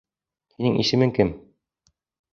[0.55, 1.31] Һинең исемең кем?